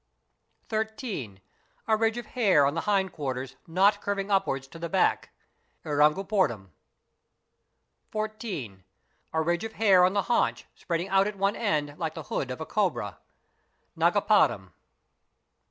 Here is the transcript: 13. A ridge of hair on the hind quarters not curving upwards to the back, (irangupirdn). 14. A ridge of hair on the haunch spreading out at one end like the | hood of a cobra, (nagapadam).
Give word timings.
13. 0.69 1.41
A 1.87 1.95
ridge 1.95 2.17
of 2.17 2.25
hair 2.25 2.65
on 2.65 2.73
the 2.73 2.89
hind 2.89 3.11
quarters 3.13 3.55
not 3.67 4.01
curving 4.01 4.31
upwards 4.31 4.67
to 4.67 4.79
the 4.79 4.89
back, 4.89 5.29
(irangupirdn). 5.85 6.69
14. 8.09 8.83
A 9.31 9.41
ridge 9.43 9.63
of 9.63 9.73
hair 9.73 10.03
on 10.03 10.13
the 10.13 10.23
haunch 10.23 10.65
spreading 10.73 11.07
out 11.09 11.27
at 11.27 11.35
one 11.37 11.55
end 11.55 11.99
like 11.99 12.15
the 12.15 12.23
| 12.23 12.29
hood 12.33 12.49
of 12.49 12.59
a 12.59 12.65
cobra, 12.65 13.19
(nagapadam). 13.95 14.71